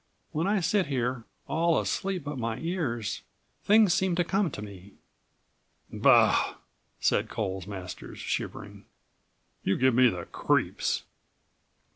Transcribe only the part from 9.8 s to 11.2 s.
me the creeps."